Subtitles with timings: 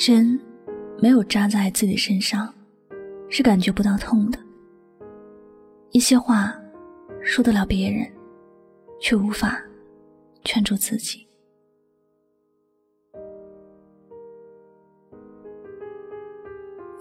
[0.00, 0.40] 针
[0.98, 2.50] 没有扎在自己身上，
[3.28, 4.38] 是感觉不到痛的。
[5.90, 6.58] 一些话
[7.20, 8.10] 说得了别人，
[8.98, 9.62] 却无法
[10.42, 11.26] 劝住自己。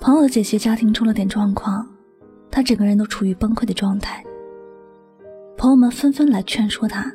[0.01, 1.87] 朋友的姐姐家庭出了点状况，
[2.51, 4.21] 她整个人都处于崩溃的状态。
[5.55, 7.09] 朋友们纷纷来劝说她，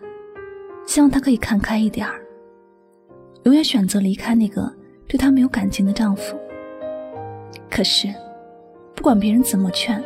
[0.86, 2.24] 希望她可以看开一点儿，
[3.42, 4.74] 永远选择离开那个
[5.14, 6.36] 对她没有感情的丈夫。
[7.70, 8.12] 可是，
[8.96, 10.02] 不管别人怎么劝，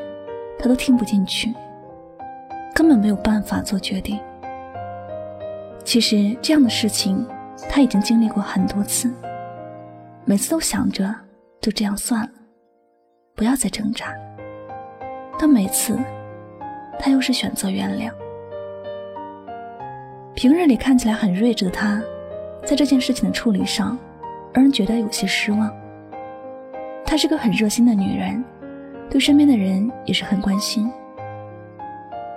[0.58, 1.50] 她都听不进去，
[2.74, 4.20] 根本没有办法做决定。
[5.82, 7.26] 其实这样的事情，
[7.70, 9.10] 她已经经历过很多次，
[10.26, 11.14] 每次都想着
[11.58, 12.30] 就这样算了。
[13.34, 14.14] 不要再挣扎，
[15.38, 15.98] 但每次，
[16.98, 18.12] 他又是选择原谅。
[20.34, 21.98] 平日里看起来很睿智的他，
[22.62, 23.96] 在这件事情的处理上，
[24.52, 25.70] 让人觉得有些失望。
[27.04, 28.44] 她是个很热心的女人，
[29.10, 30.90] 对身边的人也是很关心。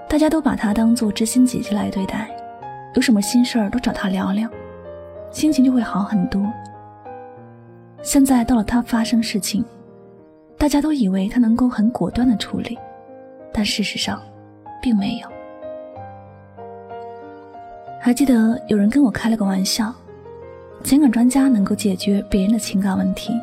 [0.07, 2.29] 大家都把她当做知心姐姐来对待，
[2.95, 4.49] 有什么心事儿都找她聊聊，
[5.31, 6.41] 心情就会好很多。
[8.01, 9.63] 现在到了她发生事情。
[10.57, 12.77] 大家都以为她能够很果断的处理，
[13.51, 14.21] 但事实上，
[14.79, 15.27] 并没有。
[17.99, 19.91] 还记得有人跟我开了个玩笑，
[20.83, 23.33] 情感专家能够解决别人的情感问题，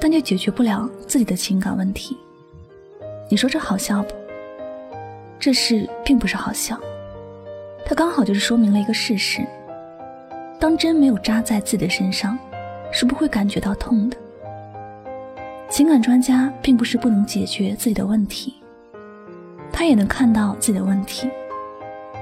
[0.00, 2.16] 但却解决不了自己的情感问题。
[3.28, 4.14] 你说这好笑不？
[5.38, 6.78] 这事并不是好笑，
[7.84, 9.46] 它刚好就是说明了一个事实：
[10.58, 12.38] 当针没有扎在自己的身上，
[12.90, 14.16] 是不会感觉到痛的。
[15.70, 18.54] 情感专家并不是不能解决自己的问题，
[19.72, 21.30] 他也能看到自己的问题，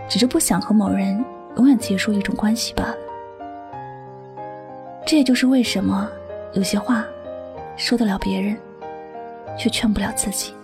[0.08, 1.22] 只是不想和某人
[1.56, 2.96] 永远结束一种关系罢了。
[5.10, 6.08] 这也就是为什么
[6.52, 7.04] 有些话
[7.76, 8.56] 说得了别人，
[9.58, 10.54] 却劝不了自己。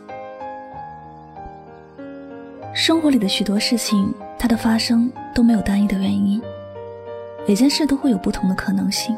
[2.73, 6.41] 生活里的许多事情，它的发生都没有单一的原因，
[7.45, 9.17] 每件事都会有不同的可能性，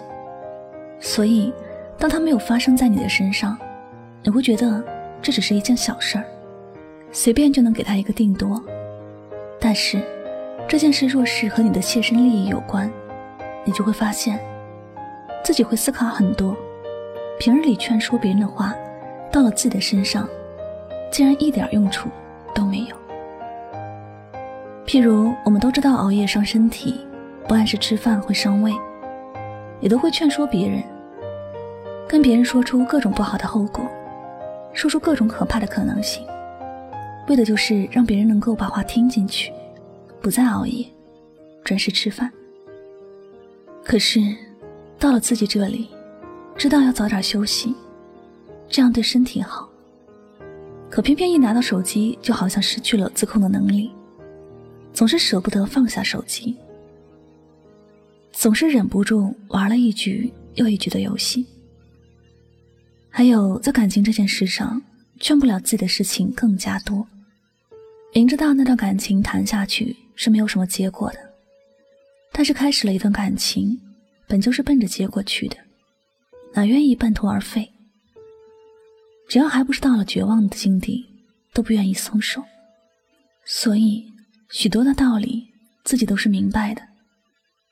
[0.99, 1.53] 所以。
[1.99, 3.59] 当它没有发生在你的身上，
[4.23, 4.83] 你会觉得
[5.21, 6.25] 这只是一件小事儿，
[7.13, 8.59] 随便就能给他一个定夺。
[9.61, 10.01] 但是，
[10.67, 12.91] 这件事若是和你的切身利益有关，
[13.63, 14.41] 你就会发现，
[15.45, 16.57] 自己会思考很多。
[17.39, 18.75] 平日里劝说别人的话，
[19.31, 20.29] 到了自己的身上，
[21.11, 22.09] 竟然一点用处
[22.55, 22.97] 都没有。
[24.87, 27.07] 譬如，我们都知道熬夜伤身体，
[27.47, 28.75] 不按时吃饭会伤胃，
[29.81, 30.83] 也都会劝说别人。
[32.09, 33.85] 跟别人说出各种不好的后果，
[34.73, 36.27] 说出各种可怕的可能性，
[37.29, 39.53] 为的就是让别人能够把话听进去，
[40.21, 40.87] 不再熬夜，
[41.63, 42.33] 准时吃饭。
[43.85, 44.21] 可是，
[44.99, 45.89] 到了自己这里，
[46.57, 47.75] 知道要早点休息，
[48.69, 49.69] 这样对身体好。
[50.91, 53.91] 可偏偏一拿到手机，就好像失去了自控的能力，
[54.93, 56.57] 总是舍不得放下手机，
[58.33, 61.47] 总是忍不住玩了一局又一局的游戏。
[63.11, 64.83] 还有，在感情这件事上，
[65.21, 67.07] 劝不了自己的事情更加多。
[68.15, 71.19] 明知道那段感情谈下去是没有什么结果的，
[72.33, 73.79] 但是开始了一段感情，
[74.29, 75.57] 本就是奔着结果去的，
[76.53, 77.69] 哪愿意半途而废？
[79.27, 81.05] 只要还不是到了绝望的境地，
[81.53, 82.43] 都不愿意松手。
[83.45, 84.07] 所以，
[84.51, 85.49] 许多的道理
[85.83, 86.83] 自己都是明白的，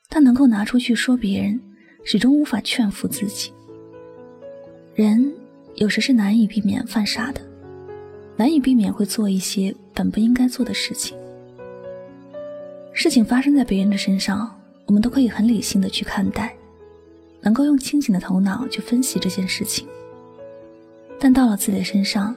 [0.09, 1.59] 但能够拿出去说别人，
[2.03, 3.51] 始终无法劝服自己。
[4.95, 5.31] 人
[5.75, 7.41] 有时是难以避免犯傻的，
[8.35, 11.15] 难以避免会做一些本不应该做的事情。
[12.93, 14.56] 事情发生在别人的身上，
[14.87, 16.55] 我们都可以很理性的去看待，
[17.41, 19.87] 能够用清醒的头脑去分析这件事情。
[21.19, 22.35] 但到了自己的身上，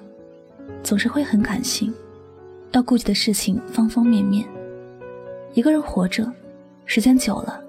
[0.83, 1.95] 总是会很感性，
[2.73, 4.45] 要顾及的事情方方面面。
[5.55, 6.31] 一个人活着，
[6.87, 7.63] 时间久了，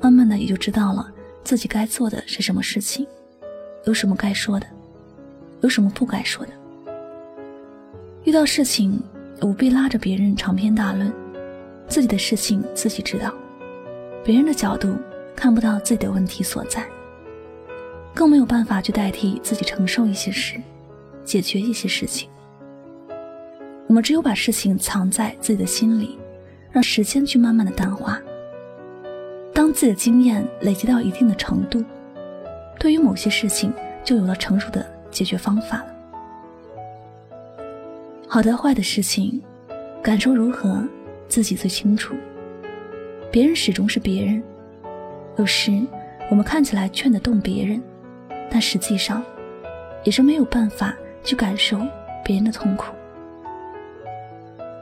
[0.00, 1.10] 慢慢的也就知道了
[1.42, 3.06] 自己该做的是什么事情。
[3.86, 4.66] 有什么该说的，
[5.62, 6.52] 有什么不该说的。
[8.24, 9.02] 遇到事情，
[9.40, 11.10] 不必拉着别人长篇大论，
[11.88, 13.32] 自己的事情自己知道，
[14.22, 14.94] 别人的角度
[15.34, 16.86] 看不到自己的问题所在，
[18.14, 20.60] 更没有办法去代替自己承受一些事，
[21.24, 22.28] 解决一些事情。
[23.86, 26.18] 我们只有把事情藏在自己的心里，
[26.70, 28.20] 让时间去慢慢的淡化。
[29.52, 31.84] 当自己的经验累积到一定的程度。
[32.78, 33.70] 对于某些事情，
[34.02, 35.86] 就有了成熟的解决方法了。
[38.26, 39.42] 好的、坏的事情，
[40.02, 40.82] 感受如何，
[41.28, 42.14] 自己最清楚。
[43.30, 44.42] 别人始终是别人，
[45.36, 45.80] 有时
[46.28, 47.80] 我们看起来劝得动别人，
[48.50, 49.22] 但实际上，
[50.02, 51.78] 也是没有办法去感受
[52.24, 52.92] 别人的痛苦。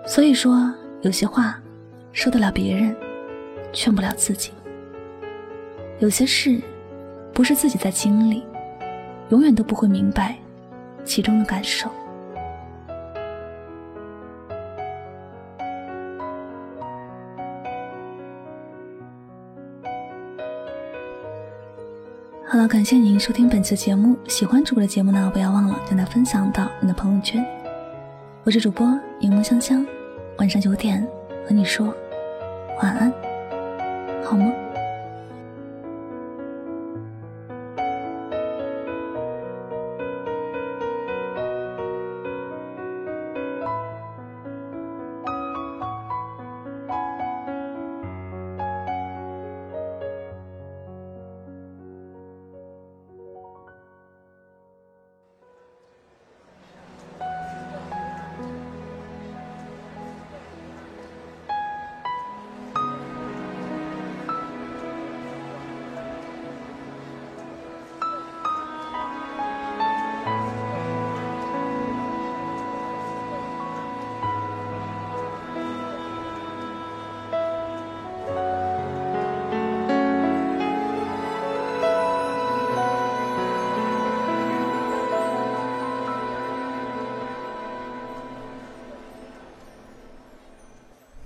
[0.07, 0.73] 所以说，
[1.03, 1.61] 有些话
[2.13, 2.97] 说得了别人，
[3.71, 4.51] 劝不了自己；
[5.99, 6.59] 有些事
[7.35, 8.43] 不是自己在经历，
[9.29, 10.35] 永远都不会明白
[11.05, 11.91] 其中的感受。
[22.59, 24.19] 好了，感谢您收听本次节目。
[24.27, 27.47] 喜欢主播的节目呢，不要忘了将它分享到你的朋友圈。
[28.43, 28.85] 我是主播
[29.21, 29.87] 柠檬香香，
[30.39, 31.07] 晚上九点
[31.47, 31.95] 和你说
[32.83, 33.13] 晚安，
[34.25, 34.53] 好吗？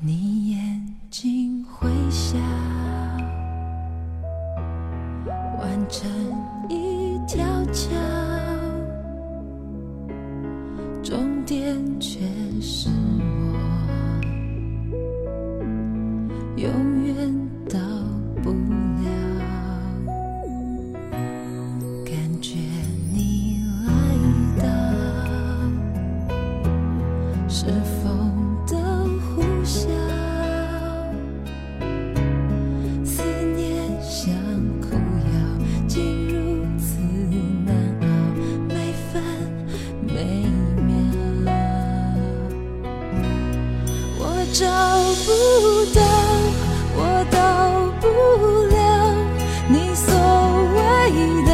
[0.04, 0.41] 你
[44.52, 44.66] 找
[45.25, 45.31] 不
[45.94, 46.02] 到，
[46.94, 48.06] 我到不
[48.69, 48.76] 了
[49.66, 50.12] 你所
[50.76, 50.78] 谓
[51.46, 51.50] 的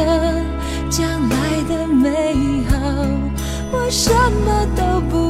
[0.89, 0.99] 将
[1.29, 1.33] 来
[1.69, 2.75] 的美好，
[3.71, 5.28] 我什么都不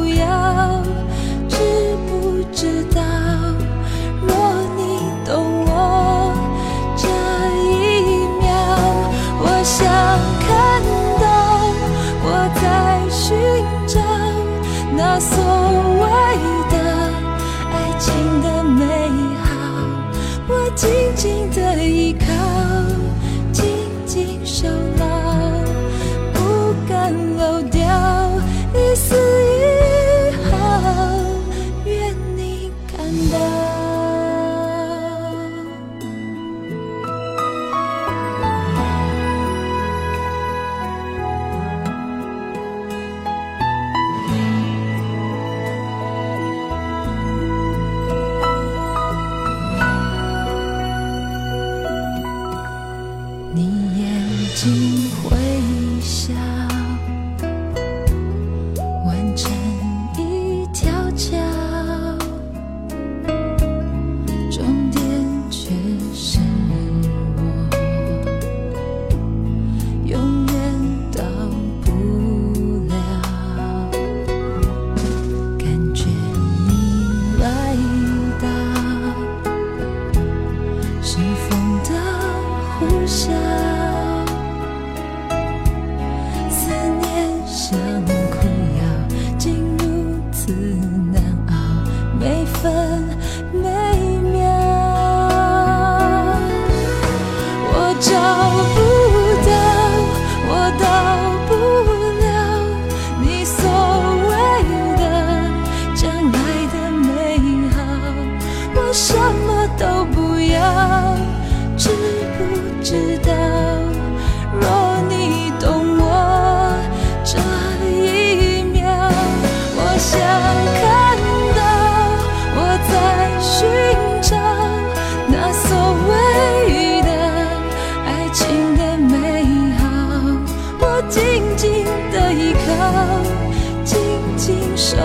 [133.85, 133.97] 静
[134.37, 134.97] 静守